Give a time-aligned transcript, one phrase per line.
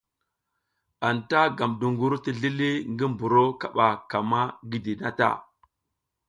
[1.09, 5.29] Anta gam duƞgur ti zlili ngi mburo kaɓa ka ma gidi na ta.